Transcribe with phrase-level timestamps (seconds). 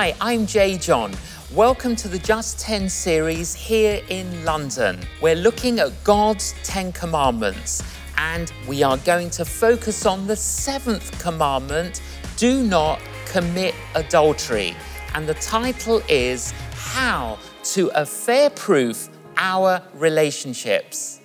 [0.00, 0.78] Hi, I'm J.
[0.78, 1.12] John.
[1.52, 5.00] Welcome to the Just 10 series here in London.
[5.20, 7.82] We're looking at God's 10 commandments
[8.16, 12.00] and we are going to focus on the seventh commandment
[12.36, 14.76] do not commit adultery.
[15.14, 17.36] And the title is How
[17.72, 21.20] to Affair Proof Our Relationships.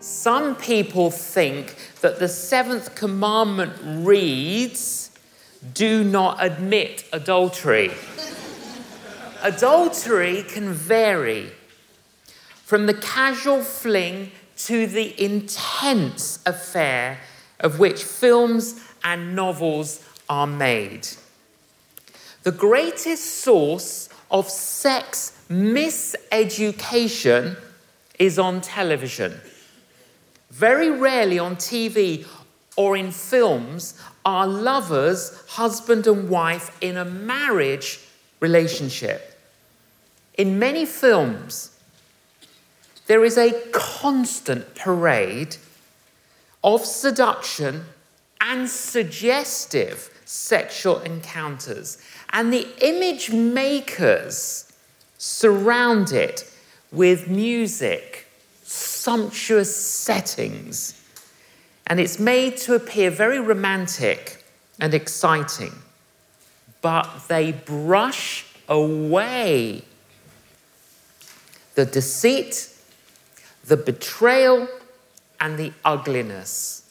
[0.00, 5.01] Some people think that the seventh commandment reads,
[5.74, 7.92] Do not admit adultery.
[9.42, 11.52] Adultery can vary
[12.64, 17.18] from the casual fling to the intense affair
[17.60, 21.08] of which films and novels are made.
[22.42, 27.56] The greatest source of sex miseducation
[28.18, 29.40] is on television.
[30.50, 32.26] Very rarely on TV
[32.76, 38.00] or in films are lovers, husband and wife, in a marriage
[38.40, 39.38] relationship.
[40.34, 41.78] In many films,
[43.06, 45.56] there is a constant parade
[46.64, 47.84] of seduction
[48.40, 51.98] and suggestive sexual encounters.
[52.30, 54.72] And the image makers
[55.18, 56.50] surround it
[56.90, 58.26] with music,
[58.62, 61.01] sumptuous settings,
[61.86, 64.44] and it's made to appear very romantic
[64.80, 65.72] and exciting.
[66.80, 69.84] But they brush away
[71.74, 72.68] the deceit,
[73.64, 74.68] the betrayal,
[75.40, 76.90] and the ugliness.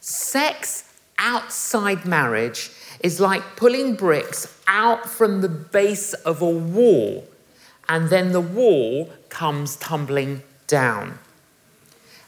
[0.00, 0.84] Sex
[1.18, 2.70] outside marriage
[3.00, 7.26] is like pulling bricks out from the base of a wall,
[7.88, 11.18] and then the wall comes tumbling down.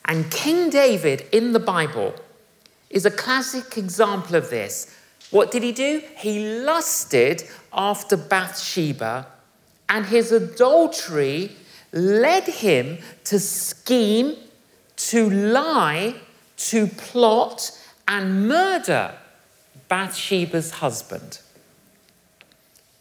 [0.05, 2.15] And King David in the Bible
[2.91, 4.95] is a classic example of this.
[5.31, 6.03] What did he do?
[6.17, 9.27] He lusted after Bathsheba
[9.89, 11.57] and his adultery
[11.93, 14.37] led him to scheme,
[14.97, 16.15] to lie,
[16.57, 17.71] to plot,
[18.07, 19.15] and murder
[19.89, 21.41] Bathsheba's husband.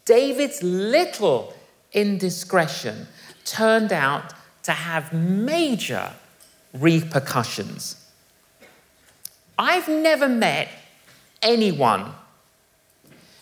[0.04, 1.54] David's little
[1.92, 3.08] indiscretion
[3.44, 6.12] turned out to have major
[6.74, 7.96] repercussions.
[9.58, 10.68] I've never met
[11.40, 12.12] anyone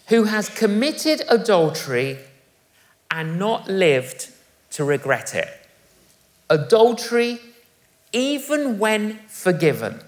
[0.09, 2.19] who has committed adultery
[3.11, 4.29] and not lived
[4.71, 5.49] to regret it.
[6.51, 7.39] Adultery,
[8.13, 10.01] even when forgiven,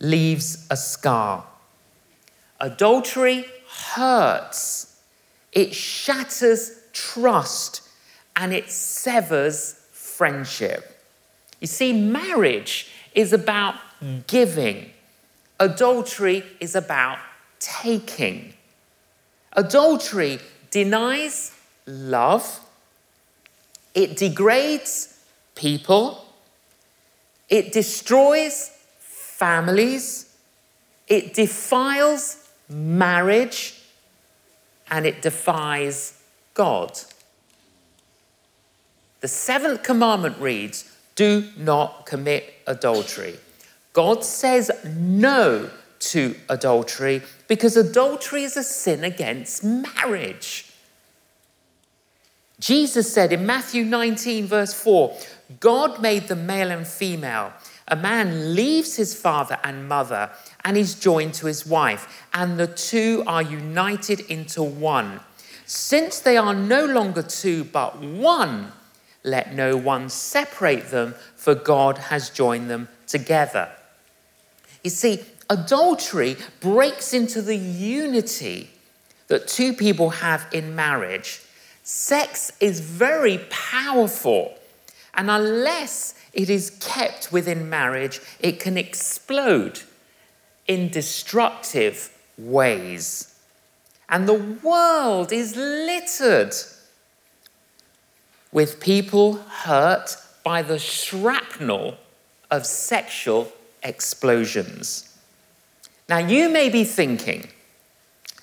[0.00, 1.44] leaves a scar.
[2.60, 3.46] Adultery
[3.94, 5.00] hurts,
[5.52, 7.82] it shatters trust,
[8.36, 10.89] and it severs friendship.
[11.60, 13.74] You see, marriage is about
[14.26, 14.90] giving,
[15.58, 17.18] adultery is about
[17.58, 18.54] taking.
[19.52, 20.38] Adultery
[20.70, 21.52] denies
[21.86, 22.60] love,
[23.94, 25.22] it degrades
[25.54, 26.24] people,
[27.48, 30.34] it destroys families,
[31.08, 33.82] it defiles marriage,
[34.90, 36.22] and it defies
[36.54, 36.98] God.
[39.20, 43.36] The seventh commandment reads Do not commit adultery.
[43.92, 50.66] God says no to adultery because adultery is a sin against marriage.
[52.58, 55.16] Jesus said in Matthew 19, verse 4,
[55.58, 57.52] God made them male and female.
[57.88, 60.30] A man leaves his father and mother
[60.64, 65.20] and is joined to his wife, and the two are united into one.
[65.66, 68.72] Since they are no longer two but one,
[69.22, 73.70] let no one separate them, for God has joined them together.
[74.82, 78.70] You see, adultery breaks into the unity
[79.28, 81.40] that two people have in marriage
[81.82, 84.56] Sex is very powerful,
[85.14, 89.80] and unless it is kept within marriage, it can explode
[90.68, 93.34] in destructive ways.
[94.08, 96.54] And the world is littered
[98.52, 101.96] with people hurt by the shrapnel
[102.50, 103.52] of sexual
[103.82, 105.16] explosions.
[106.08, 107.48] Now, you may be thinking,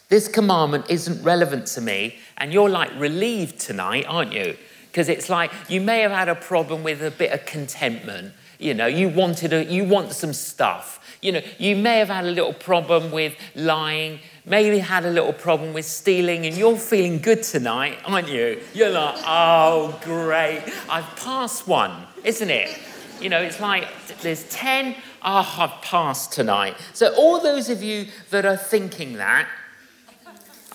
[0.09, 4.55] this commandment isn't relevant to me, and you're like relieved tonight, aren't you?
[4.89, 8.33] Because it's like you may have had a problem with a bit of contentment.
[8.57, 11.17] You know, you wanted a, you want some stuff.
[11.21, 15.33] You know, you may have had a little problem with lying, maybe had a little
[15.33, 18.61] problem with stealing, and you're feeling good tonight, aren't you?
[18.73, 22.79] You're like, oh, great, I've passed one, isn't it?
[23.21, 23.87] You know, it's like
[24.21, 26.77] there's 10, oh, I've passed tonight.
[26.93, 29.47] So, all those of you that are thinking that,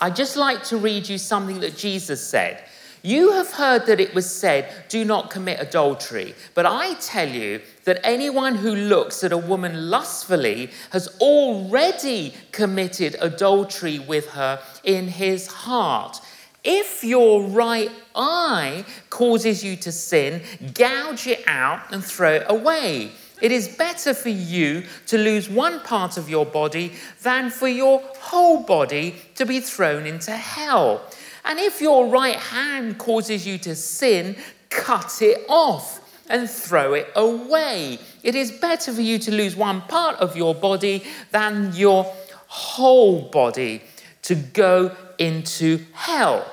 [0.00, 2.64] I'd just like to read you something that Jesus said.
[3.02, 6.34] You have heard that it was said, Do not commit adultery.
[6.54, 13.16] But I tell you that anyone who looks at a woman lustfully has already committed
[13.20, 16.20] adultery with her in his heart.
[16.64, 20.42] If your right eye causes you to sin,
[20.74, 23.10] gouge it out and throw it away.
[23.40, 26.92] It is better for you to lose one part of your body
[27.22, 31.02] than for your whole body to be thrown into hell.
[31.44, 34.36] And if your right hand causes you to sin,
[34.70, 36.01] cut it off
[36.32, 37.98] and throw it away.
[38.24, 42.12] It is better for you to lose one part of your body than your
[42.48, 43.82] whole body
[44.22, 46.50] to go into hell.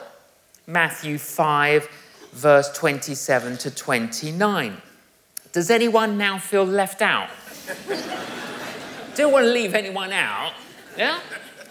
[0.67, 1.89] Matthew 5,
[2.33, 4.81] verse 27 to 29.
[5.51, 7.29] Does anyone now feel left out?
[9.15, 10.53] Don't want to leave anyone out.
[10.97, 11.19] Yeah?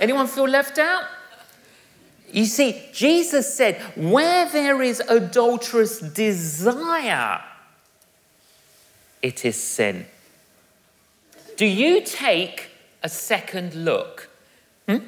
[0.01, 1.05] Anyone feel left out?
[2.31, 7.41] You see, Jesus said, where there is adulterous desire,
[9.23, 10.07] it is sin.
[11.57, 12.71] Do you take
[13.03, 14.29] a second look?
[14.89, 14.99] Hmm?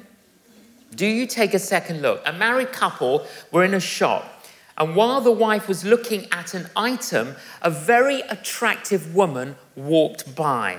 [0.95, 2.23] Do you take a second look?
[2.27, 4.45] A married couple were in a shop,
[4.77, 10.79] and while the wife was looking at an item, a very attractive woman walked by.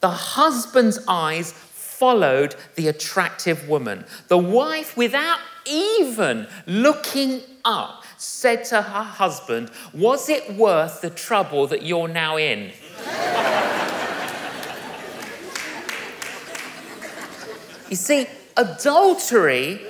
[0.00, 4.04] The husband's eyes followed the attractive woman.
[4.28, 11.66] The wife, without even looking up, said to her husband, Was it worth the trouble
[11.68, 12.72] that you're now in?
[17.90, 18.26] you see,
[18.56, 19.80] adultery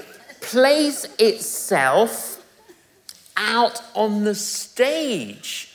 [0.40, 2.42] plays itself
[3.36, 5.72] out on the stage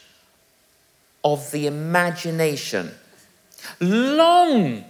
[1.24, 2.92] of the imagination
[3.80, 4.84] long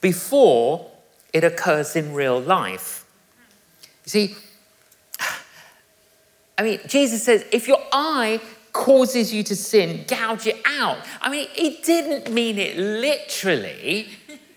[0.00, 0.90] before
[1.32, 3.06] it occurs in real life.
[4.04, 4.36] You see,
[6.62, 8.40] I mean, Jesus says, if your eye
[8.72, 10.98] causes you to sin, gouge it out.
[11.20, 14.06] I mean, he didn't mean it literally.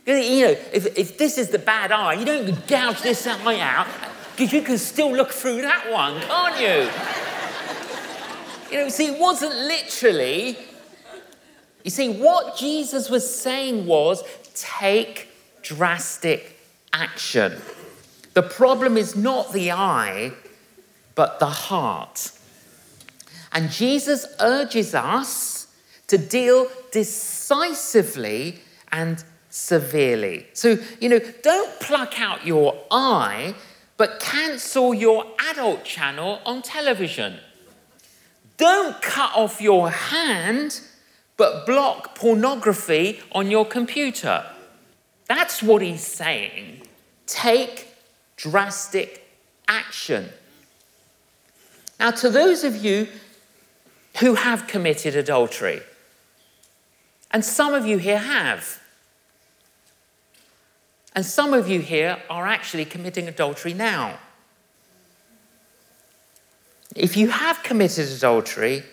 [0.06, 3.88] You know, if, if this is the bad eye, you don't gouge this eye out
[4.36, 6.92] because you can still look through that one, can't you?
[8.78, 10.60] You know, see, it wasn't literally.
[11.84, 14.24] You see, what Jesus was saying was
[14.54, 15.28] take
[15.64, 16.56] drastic
[16.94, 17.54] action.
[18.36, 20.34] The problem is not the eye,
[21.16, 22.32] but the heart.
[23.52, 25.68] And Jesus urges us
[26.08, 28.60] to deal decisively
[28.92, 30.46] and severely.
[30.54, 33.56] So, you know, don't pluck out your eye,
[33.98, 37.40] but cancel your adult channel on television.
[38.58, 40.82] Don't cut off your hand,
[41.38, 44.46] but block pornography on your computer.
[45.28, 46.82] That's what he's saying.
[47.26, 47.88] Take
[48.36, 49.26] drastic
[49.68, 50.30] action.
[52.00, 53.08] Now, to those of you
[54.20, 55.82] who have committed adultery,
[57.32, 58.82] and some of you here have,
[61.14, 64.20] and some of you here are actually committing adultery now.
[66.96, 68.84] If you have committed adultery,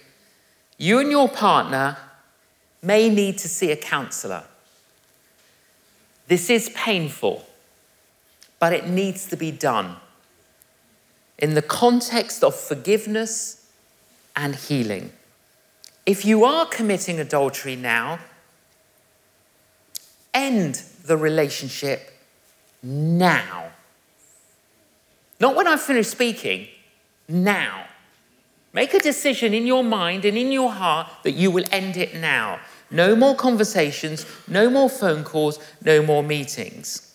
[0.79, 1.99] you and your partner
[2.83, 4.45] may need to see a counselor.
[6.27, 7.45] This is painful,
[8.59, 9.97] but it needs to be done
[11.43, 13.67] in the context of forgiveness
[14.37, 15.13] and healing.
[16.07, 18.21] If you are committing adultery now,
[20.33, 22.13] end the relationship
[22.83, 23.73] now.
[25.41, 26.69] Not when I've finished speaking,
[27.29, 27.87] now.
[28.73, 32.15] Make a decision in your mind and in your heart that you will end it
[32.15, 32.61] now.
[32.89, 37.15] No more conversations, no more phone calls, no more meetings.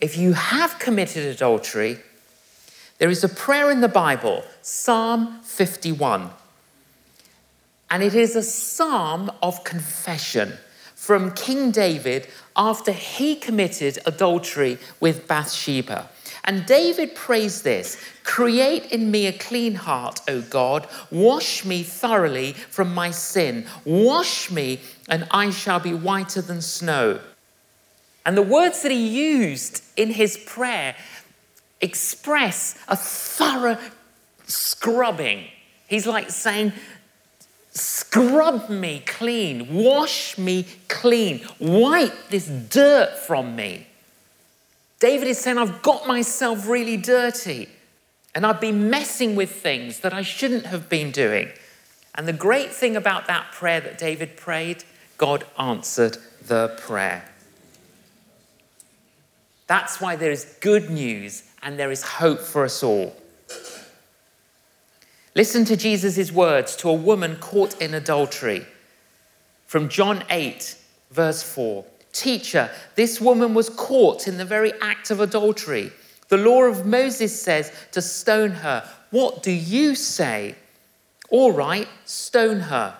[0.00, 1.98] If you have committed adultery,
[3.00, 6.30] there is a prayer in the Bible, Psalm 51.
[7.90, 10.52] And it is a psalm of confession
[10.94, 16.10] from King David after he committed adultery with Bathsheba.
[16.44, 20.86] And David prays this Create in me a clean heart, O God.
[21.10, 23.66] Wash me thoroughly from my sin.
[23.86, 24.78] Wash me,
[25.08, 27.20] and I shall be whiter than snow.
[28.26, 30.94] And the words that he used in his prayer
[31.80, 33.78] express a thorough
[34.46, 35.46] scrubbing.
[35.88, 36.72] He's like saying,
[37.72, 43.86] Scrub me clean, wash me clean, wipe this dirt from me.
[44.98, 47.68] David is saying, I've got myself really dirty
[48.34, 51.48] and I've been messing with things that I shouldn't have been doing.
[52.14, 54.84] And the great thing about that prayer that David prayed,
[55.16, 57.24] God answered the prayer.
[59.70, 63.14] That's why there is good news and there is hope for us all.
[65.36, 68.66] Listen to Jesus' words to a woman caught in adultery
[69.66, 70.74] from John 8,
[71.12, 71.84] verse 4.
[72.12, 75.92] Teacher, this woman was caught in the very act of adultery.
[76.30, 78.90] The law of Moses says to stone her.
[79.12, 80.56] What do you say?
[81.28, 82.96] All right, stone her.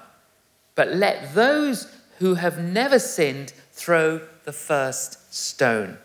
[0.76, 5.98] But let those who have never sinned throw the first stone.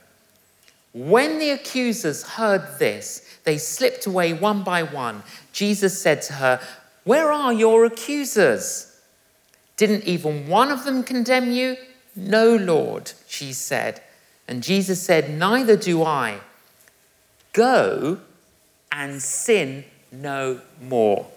[0.96, 5.24] When the accusers heard this, they slipped away one by one.
[5.52, 6.62] Jesus said to her,
[7.04, 8.98] Where are your accusers?
[9.75, 11.75] Didn't even one of them condemn you?
[12.16, 14.02] No, Lord, she said.
[14.48, 16.40] And Jesus said, Neither do I.
[17.52, 18.20] Go
[18.90, 19.84] and sin
[20.14, 21.28] no more.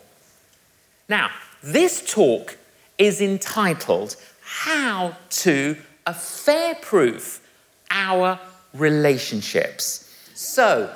[1.08, 1.30] Now,
[1.64, 2.56] this talk
[2.96, 7.44] is entitled How to Affair Proof
[7.90, 8.38] Our
[8.74, 10.14] Relationships.
[10.34, 10.92] So,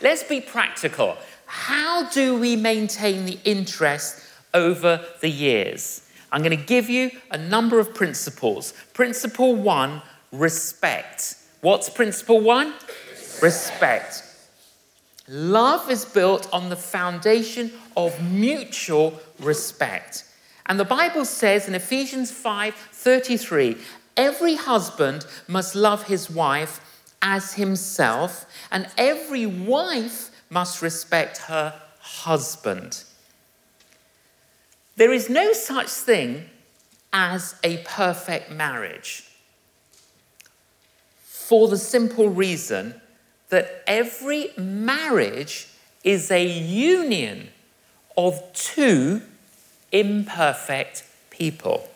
[0.00, 1.16] let's be practical.
[1.46, 4.22] How do we maintain the interest
[4.54, 6.08] over the years?
[6.32, 8.72] I'm going to give you a number of principles.
[8.94, 10.02] Principle one
[10.32, 11.36] respect.
[11.60, 12.74] What's principle one?
[13.42, 14.22] Respect.
[15.28, 20.24] Love is built on the foundation of mutual respect.
[20.66, 23.76] And the Bible says in Ephesians 5 33,
[24.16, 26.80] every husband must love his wife
[27.22, 33.04] as himself, and every wife must respect her husband.
[34.96, 36.50] There is no such thing
[37.12, 39.24] as a perfect marriage
[41.50, 43.00] for the simple reason
[43.48, 45.68] that every marriage
[46.04, 47.48] is a union
[48.16, 49.22] of two
[49.90, 51.89] imperfect people.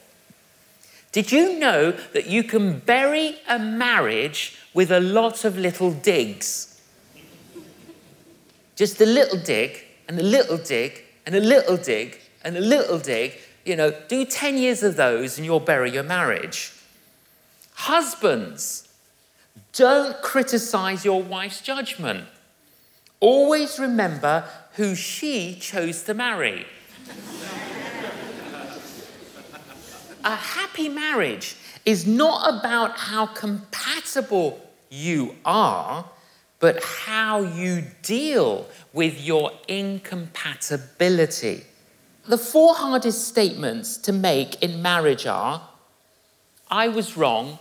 [1.15, 6.83] Did you know that you can bury a marriage with a lot of little digs?
[8.75, 12.99] Just a little dig, and a little dig, and a little dig, and a little
[12.99, 16.73] dig, you know, do 10 years of those and you'll bury your marriage.
[17.75, 18.89] Husbands,
[19.73, 22.27] don't criticize your wife's judgment.
[23.21, 26.67] Always remember who she chose to marry.
[30.25, 36.07] A happy marriage is not about how compatible you are,
[36.61, 41.65] but how you deal with your incompatibility.
[42.27, 45.69] The four hardest statements to make in marriage are
[46.71, 47.59] I was wrong,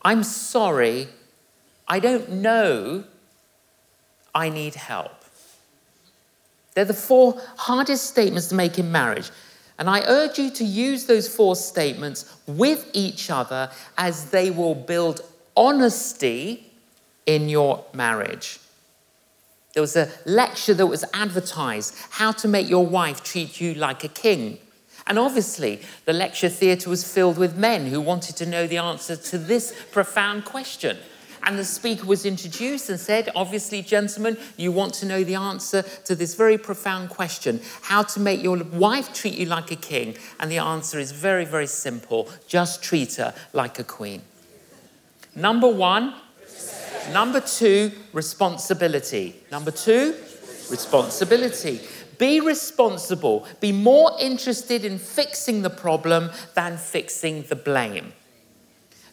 [0.00, 1.08] I'm sorry,
[1.86, 3.04] I don't know,
[4.34, 5.12] I need help.
[6.74, 9.30] They're the four hardest statements to make in marriage.
[9.78, 14.74] And I urge you to use those four statements with each other as they will
[14.74, 15.20] build
[15.56, 16.72] honesty
[17.26, 18.58] in your marriage.
[19.74, 24.04] There was a lecture that was advertised how to make your wife treat you like
[24.04, 24.58] a king.
[25.06, 29.16] And obviously, the lecture theatre was filled with men who wanted to know the answer
[29.16, 30.96] to this profound question.
[31.46, 35.82] And the speaker was introduced and said, Obviously, gentlemen, you want to know the answer
[36.04, 40.16] to this very profound question how to make your wife treat you like a king.
[40.40, 44.22] And the answer is very, very simple just treat her like a queen.
[45.34, 46.14] Number one,
[47.12, 49.36] Number two, responsibility.
[49.52, 50.14] Number two,
[50.70, 51.80] responsibility.
[52.18, 53.46] Be responsible.
[53.60, 58.12] Be more interested in fixing the problem than fixing the blame.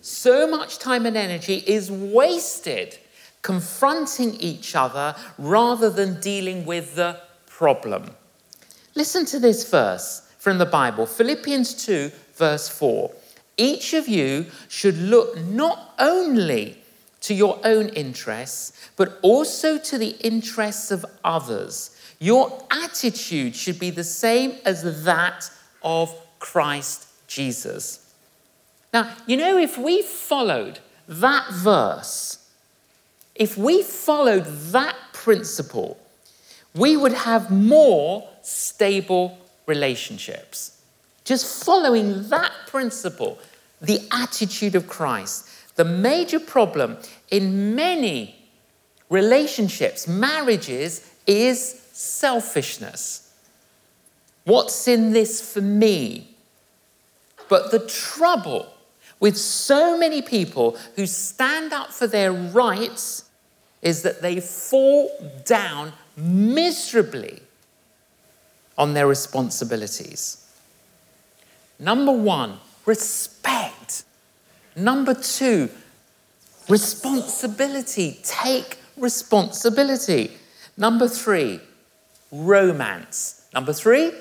[0.05, 2.97] So much time and energy is wasted
[3.41, 8.11] confronting each other rather than dealing with the problem.
[8.95, 13.13] Listen to this verse from the Bible Philippians 2, verse 4.
[13.55, 16.79] Each of you should look not only
[17.21, 21.97] to your own interests, but also to the interests of others.
[22.19, 25.49] Your attitude should be the same as that
[25.81, 28.02] of Christ Jesus.
[28.93, 32.37] Now, you know, if we followed that verse,
[33.35, 35.97] if we followed that principle,
[36.75, 40.81] we would have more stable relationships.
[41.23, 43.39] Just following that principle,
[43.81, 45.49] the attitude of Christ.
[45.75, 46.97] The major problem
[47.31, 48.35] in many
[49.09, 53.33] relationships, marriages, is selfishness.
[54.43, 56.35] What's in this for me?
[57.49, 58.72] But the trouble
[59.19, 63.25] with so many people who stand up for their rights
[63.81, 65.11] is that they fall
[65.45, 67.41] down miserably
[68.77, 70.45] on their responsibilities.
[71.79, 74.03] Number one, respect.
[74.75, 75.69] Number two,
[76.69, 78.19] Responsibility.
[78.23, 80.31] Take responsibility.
[80.77, 81.59] Number three,
[82.31, 83.45] romance.
[83.53, 84.11] Number three,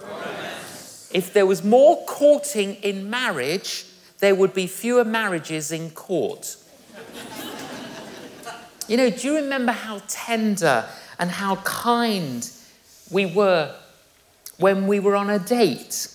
[0.00, 1.10] romance.
[1.12, 3.84] If there was more courting in marriage,
[4.22, 6.56] there would be fewer marriages in court.
[8.86, 10.84] you know, do you remember how tender
[11.18, 12.48] and how kind
[13.10, 13.74] we were
[14.58, 16.06] when we were on a date?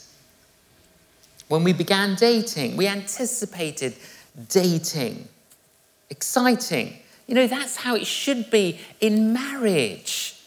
[1.50, 3.94] When we began dating, we anticipated
[4.48, 5.28] dating.
[6.10, 6.98] Exciting.
[7.28, 10.42] You know, that's how it should be in marriage.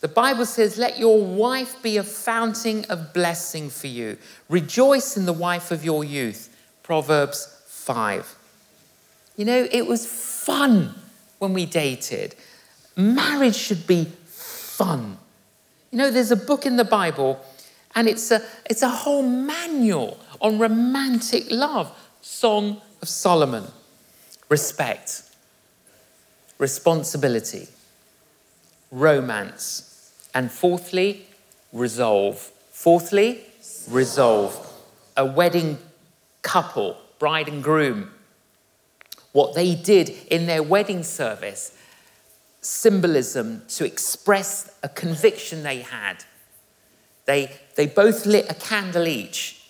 [0.00, 4.18] The Bible says, Let your wife be a fountain of blessing for you.
[4.48, 6.48] Rejoice in the wife of your youth.
[6.82, 8.36] Proverbs 5.
[9.36, 10.94] You know, it was fun
[11.38, 12.34] when we dated.
[12.96, 15.18] Marriage should be fun.
[15.90, 17.44] You know, there's a book in the Bible,
[17.94, 23.64] and it's a, it's a whole manual on romantic love Song of Solomon.
[24.48, 25.22] Respect
[26.62, 27.66] responsibility,
[28.92, 31.26] romance, and fourthly,
[31.72, 32.52] resolve.
[32.70, 33.40] Fourthly,
[33.90, 34.54] resolve.
[35.16, 35.76] A wedding
[36.42, 38.10] couple, bride and groom,
[39.32, 41.76] what they did in their wedding service,
[42.60, 46.24] symbolism to express a conviction they had.
[47.24, 49.62] They, they both lit a candle each.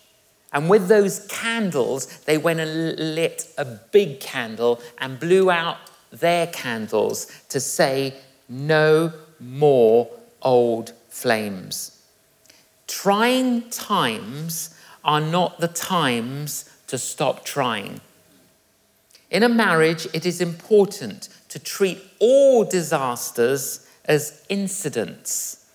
[0.53, 5.79] And with those candles, they went and lit a big candle and blew out
[6.11, 8.15] their candles to say,
[8.49, 10.11] No more
[10.43, 12.03] old flames.
[12.87, 18.01] Trying times are not the times to stop trying.
[19.31, 25.67] In a marriage, it is important to treat all disasters as incidents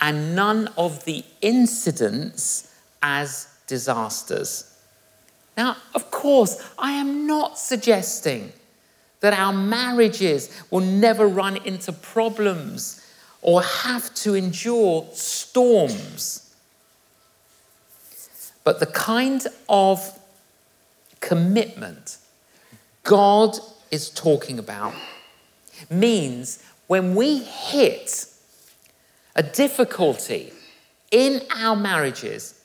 [0.00, 4.72] and none of the incidents as disasters.
[5.56, 8.52] Now, of course, I am not suggesting
[9.20, 13.02] that our marriages will never run into problems
[13.42, 16.45] or have to endure storms.
[18.66, 20.18] But the kind of
[21.20, 22.18] commitment
[23.04, 23.56] God
[23.92, 24.92] is talking about
[25.88, 28.26] means when we hit
[29.36, 30.52] a difficulty
[31.12, 32.60] in our marriages,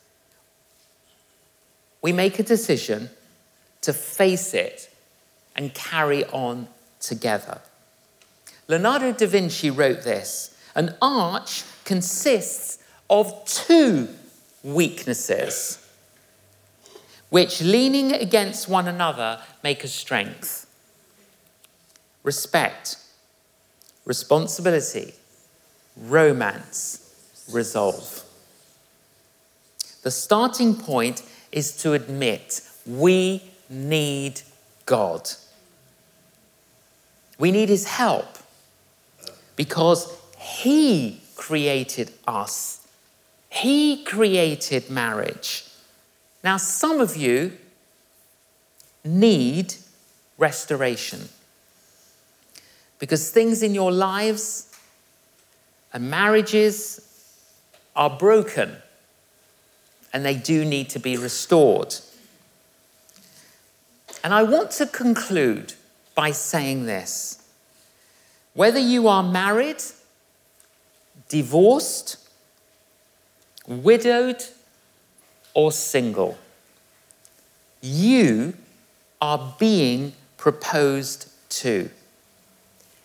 [2.02, 3.12] we make a decision
[3.82, 4.92] to face it
[5.56, 6.68] and carry on
[7.00, 7.62] together.
[8.68, 14.10] Leonardo da Vinci wrote this An arch consists of two
[14.64, 15.78] weaknesses,
[17.32, 20.68] which leaning against one another make a strength
[22.24, 22.98] respect,
[24.06, 25.14] responsibility,
[25.96, 28.24] romance, resolve.
[30.04, 34.42] The starting point is to admit we need
[34.86, 35.32] God.
[37.40, 38.38] We need His help
[39.56, 42.86] because He created us,
[43.50, 45.71] He created marriage.
[46.44, 47.58] Now, some of you
[49.04, 49.76] need
[50.38, 51.30] restoration
[53.00, 54.72] because things in your lives
[55.94, 57.02] and marriages
[57.96, 58.78] are broken
[60.14, 61.96] and they do need to be restored.
[64.24, 65.74] And I want to conclude
[66.16, 67.42] by saying this
[68.54, 69.82] whether you are married,
[71.30, 72.18] divorced,
[73.68, 74.44] widowed,
[75.54, 76.38] or single,
[77.82, 78.54] you
[79.20, 81.90] are being proposed to.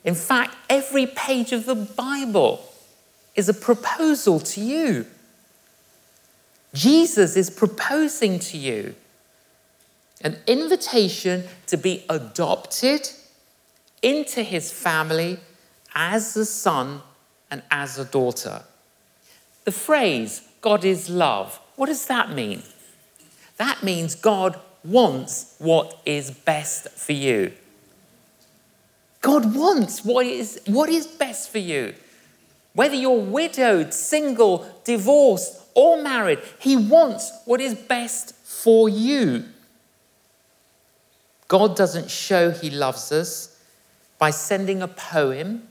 [0.05, 2.65] In fact, every page of the Bible
[3.35, 5.07] is a proposal to you.
[6.73, 8.95] Jesus is proposing to you
[10.23, 13.11] an invitation to be adopted
[14.03, 15.39] into his family
[15.95, 17.03] as a son
[17.51, 18.63] and as a daughter.
[19.65, 22.63] The phrase, God is love, what does that mean?
[23.59, 27.53] That means God wants what is best for you.
[29.21, 31.95] God wants what is, what is best for you.
[32.75, 39.45] Whether you're widowed, single, divorced, or married, He wants what is best for you.
[41.49, 43.59] God doesn't show He loves us
[44.19, 45.69] by sending a poem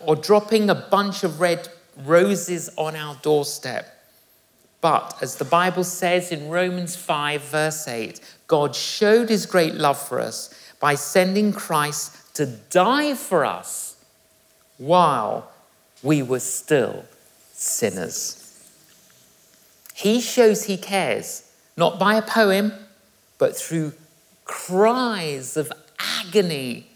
[0.00, 4.01] or dropping a bunch of red roses on our doorstep.
[4.82, 9.96] But as the Bible says in Romans 5, verse 8, God showed his great love
[9.98, 13.96] for us by sending Christ to die for us
[14.78, 15.50] while
[16.02, 17.04] we were still
[17.52, 18.38] sinners.
[19.94, 22.72] He shows he cares, not by a poem,
[23.38, 23.92] but through
[24.44, 26.88] cries of agony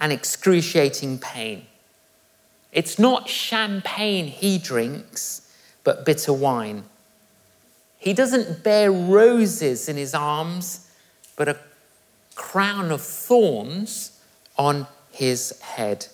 [0.00, 1.66] and excruciating pain.
[2.72, 5.42] It's not champagne he drinks,
[5.84, 6.84] but bitter wine.
[7.98, 10.90] He doesn't bear roses in his arms,
[11.36, 11.58] but a
[12.34, 14.20] crown of thorns
[14.56, 16.06] on his head.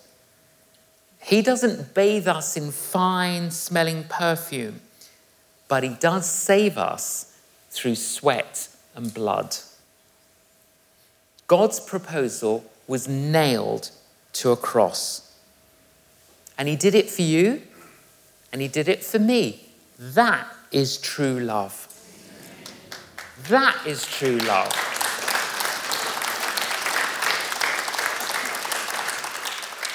[1.20, 4.80] He doesn't bathe us in fine smelling perfume,
[5.68, 7.38] but he does save us
[7.70, 9.56] through sweat and blood.
[11.46, 13.90] God's proposal was nailed
[14.34, 15.32] to a cross.
[16.56, 17.62] And he did it for you,
[18.54, 19.58] and he did it for me.
[19.98, 21.88] That is true love.
[23.48, 24.72] That is true love.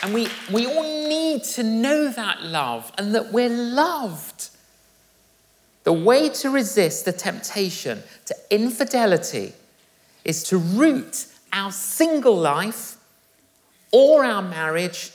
[0.03, 4.49] And we, we all need to know that love and that we're loved.
[5.85, 9.53] The way to resist the temptation to infidelity
[10.25, 12.97] is to root our single life
[13.93, 15.11] or our marriage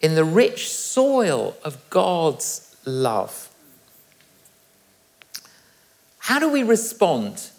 [0.00, 3.48] in the rich soil of God's love.
[6.18, 7.50] How do we respond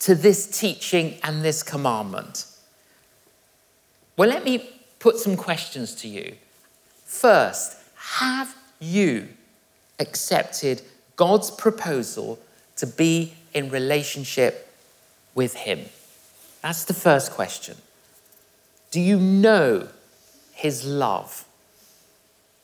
[0.00, 2.46] to this teaching and this commandment?
[4.16, 6.36] Well, let me put some questions to you.
[7.04, 9.28] First, have you
[9.98, 10.82] accepted
[11.16, 12.38] God's proposal
[12.76, 14.72] to be in relationship
[15.34, 15.86] with Him?
[16.62, 17.76] That's the first question.
[18.90, 19.88] Do you know
[20.52, 21.45] His love?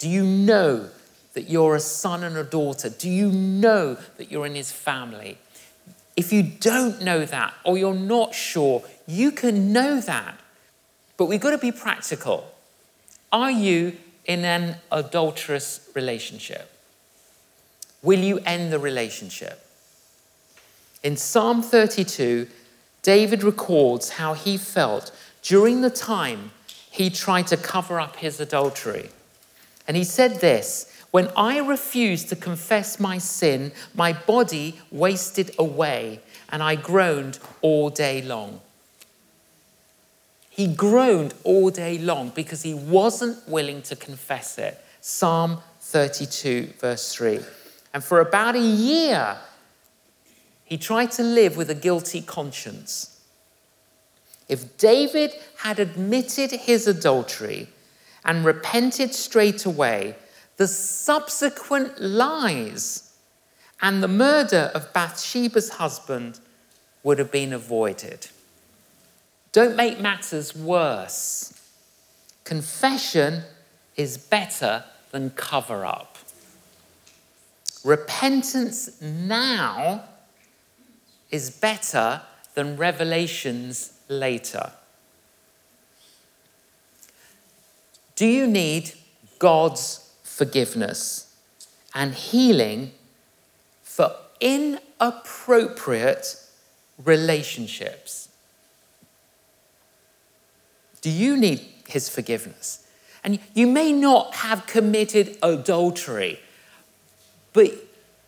[0.02, 0.88] Do you know
[1.34, 2.88] that you're a son and a daughter?
[2.88, 5.38] Do you know that you're in His family?
[6.16, 10.40] If you don't know that or you're not sure, you can know that.
[11.16, 12.50] But we've got to be practical.
[13.30, 16.68] Are you in an adulterous relationship?
[18.02, 19.64] Will you end the relationship?
[21.04, 22.48] In Psalm 32,
[23.02, 25.12] David records how he felt
[25.42, 26.50] during the time
[26.90, 29.10] he tried to cover up his adultery.
[29.86, 36.20] And he said this When I refused to confess my sin, my body wasted away,
[36.50, 38.60] and I groaned all day long.
[40.50, 44.78] He groaned all day long because he wasn't willing to confess it.
[45.00, 47.40] Psalm 32, verse 3.
[47.94, 49.38] And for about a year,
[50.64, 53.20] he tried to live with a guilty conscience.
[54.48, 57.68] If David had admitted his adultery
[58.24, 60.16] and repented straight away,
[60.56, 63.12] the subsequent lies
[63.80, 66.38] and the murder of Bathsheba's husband
[67.02, 68.28] would have been avoided.
[69.50, 71.52] Don't make matters worse.
[72.44, 73.42] Confession
[73.96, 76.16] is better than cover up.
[77.84, 80.04] Repentance now
[81.30, 82.22] is better
[82.54, 84.72] than revelations later.
[88.22, 88.92] Do you need
[89.40, 91.34] God's forgiveness
[91.92, 92.92] and healing
[93.82, 96.36] for inappropriate
[97.04, 98.28] relationships?
[101.00, 102.86] Do you need his forgiveness?
[103.24, 106.38] And you may not have committed adultery,
[107.52, 107.72] but,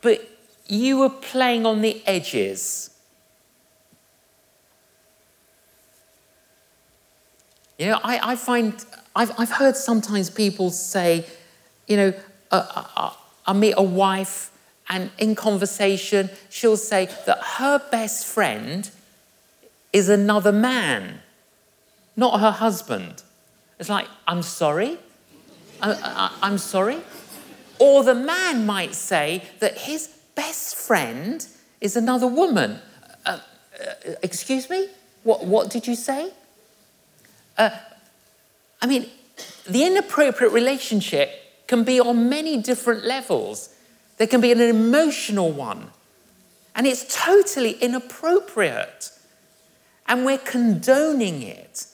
[0.03, 0.29] but
[0.67, 2.91] you were playing on the edges.
[7.79, 11.25] You know, I, I find, I've, I've heard sometimes people say,
[11.87, 12.15] you know,
[12.51, 13.11] uh,
[13.47, 14.51] I meet a wife
[14.89, 18.91] and in conversation, she'll say that her best friend
[19.93, 21.21] is another man
[22.17, 23.23] not her husband.
[23.79, 24.99] It's like, I'm sorry?
[25.83, 26.99] I, am sorry?
[27.79, 31.47] Or the man might say that his best friend
[31.81, 32.79] is another woman.
[33.27, 33.39] Uh,
[33.81, 34.89] uh, excuse me?
[35.25, 36.31] What, what did you say?
[37.59, 37.71] Uh,
[38.85, 39.07] I mean,
[39.67, 41.31] the inappropriate relationship
[41.67, 43.75] can be on many different levels.
[44.19, 45.91] There can be an emotional one,
[46.77, 49.11] and it's totally inappropriate.
[50.07, 51.87] And we're condoning it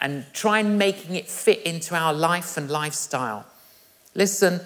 [0.00, 3.44] and trying making it fit into our life and lifestyle.
[4.14, 4.62] Listen,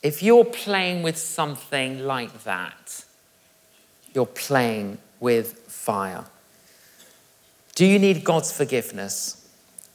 [0.00, 3.04] if you're playing with something like that,
[4.14, 6.26] you're playing with fire.
[7.74, 9.38] Do you need God's forgiveness?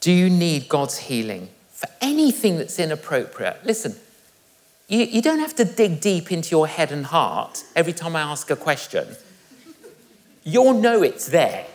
[0.06, 3.66] Do you need God's healing for anything that's inappropriate?
[3.66, 3.96] Listen,
[4.86, 8.20] you, you don't have to dig deep into your head and heart every time I
[8.20, 9.08] ask a question.
[10.44, 11.66] You'll know it's there.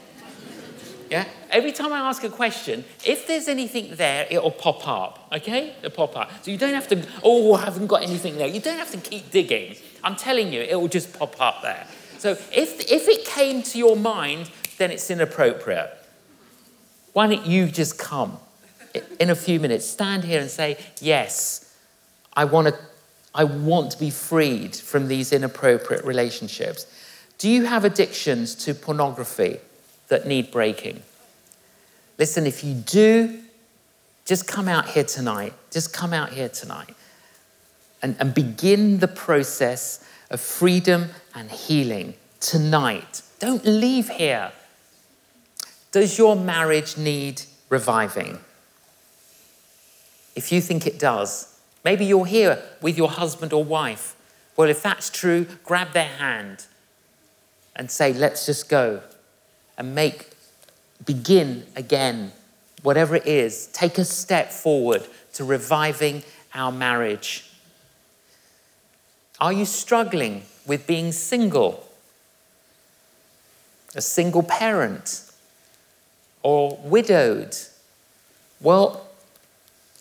[1.10, 1.26] Yeah?
[1.50, 5.28] Every time I ask a question, if there's anything there, it'll pop up.
[5.34, 5.76] Okay?
[5.80, 6.32] It'll pop up.
[6.41, 8.48] So you don't have to, oh, I haven't got anything there.
[8.48, 9.76] You don't have to keep digging.
[10.06, 11.86] I'm telling you, it will just pop up there.
[12.17, 15.98] So if, if it came to your mind, then it's inappropriate.
[17.13, 18.38] Why don't you just come
[19.19, 21.76] in a few minutes, stand here and say, Yes,
[22.34, 22.76] I want to,
[23.34, 26.86] I want to be freed from these inappropriate relationships.
[27.38, 29.60] Do you have addictions to pornography
[30.10, 31.02] that need breaking?
[32.17, 33.39] Listen, if you do,
[34.26, 35.54] just come out here tonight.
[35.71, 36.95] Just come out here tonight
[38.02, 43.21] and, and begin the process of freedom and healing tonight.
[43.39, 44.52] Don't leave here.
[45.91, 48.39] Does your marriage need reviving?
[50.36, 54.15] If you think it does, maybe you're here with your husband or wife.
[54.56, 56.65] Well, if that's true, grab their hand
[57.75, 59.01] and say, let's just go
[59.77, 60.30] and make,
[61.06, 62.32] begin again,
[62.84, 66.23] whatever it is, take a step forward to reviving
[66.54, 67.49] our marriage.
[69.39, 71.88] Are you struggling with being single?
[73.95, 75.31] A single parent?
[76.43, 77.56] Or widowed?
[78.60, 79.08] Well,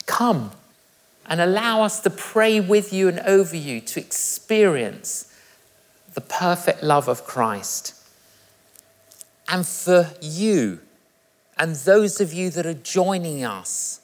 [0.06, 0.52] come
[1.26, 5.32] and allow us to pray with you and over you to experience
[6.14, 7.94] the perfect love of Christ.
[9.48, 10.80] And for you
[11.58, 14.00] and those of you that are joining us,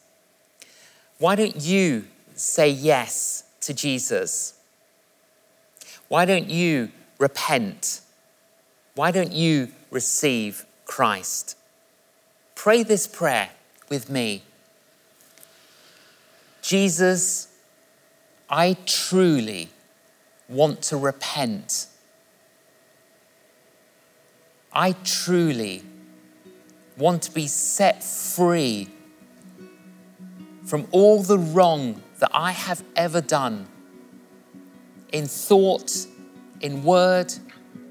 [1.18, 4.54] why don't you say yes to Jesus?
[6.08, 8.02] Why don't you repent?
[8.94, 11.55] Why don't you receive Christ?
[12.66, 13.50] Pray this prayer
[13.88, 14.42] with me.
[16.62, 17.46] Jesus,
[18.50, 19.68] I truly
[20.48, 21.86] want to repent.
[24.72, 25.84] I truly
[26.98, 28.88] want to be set free
[30.64, 33.68] from all the wrong that I have ever done
[35.12, 36.04] in thought,
[36.60, 37.32] in word,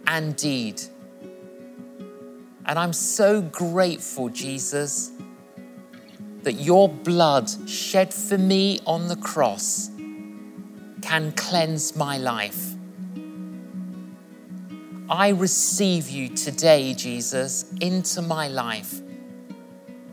[0.06, 0.82] and deed.
[2.68, 5.12] And I'm so grateful, Jesus,
[6.42, 9.90] that your blood shed for me on the cross
[11.02, 12.74] can cleanse my life.
[15.08, 19.02] I receive you today, Jesus, into my life.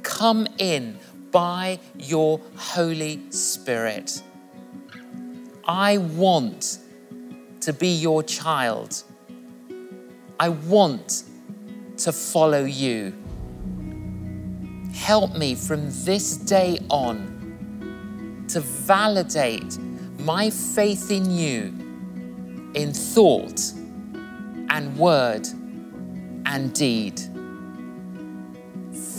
[0.02, 0.98] Come in
[1.30, 4.22] by your Holy Spirit.
[5.64, 6.78] I want
[7.60, 9.02] to be your child.
[10.38, 11.24] I want
[12.02, 13.12] to follow you.
[14.94, 19.78] Help me from this day on to validate
[20.18, 21.82] my faith in you
[22.74, 23.60] in thought
[24.70, 25.46] and word
[26.46, 27.20] and deed.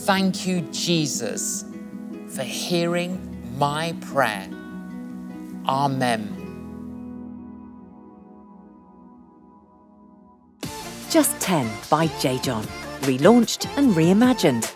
[0.06, 1.66] Thank you, Jesus,
[2.30, 4.48] for hearing my prayer.
[5.68, 6.43] Amen.
[11.14, 12.40] Just 10 by J.
[12.40, 12.64] John,
[13.02, 14.74] relaunched and reimagined.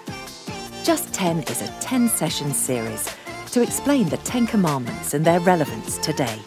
[0.84, 3.12] Just 10 is a 10 session series
[3.48, 6.40] to explain the 10 commandments and their relevance today.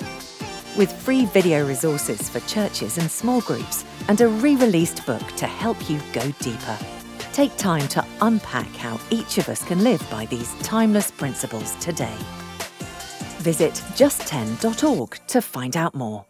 [0.79, 5.49] With free video resources for churches and small groups and a re released book to
[5.49, 6.79] help you go deeper.
[7.33, 12.17] Take time to unpack how each of us can live by these timeless principles today.
[13.39, 16.30] Visit just10.org to find out more.